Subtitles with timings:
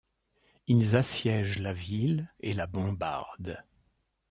[0.65, 3.63] Ils assiègent la ville et la bombardent.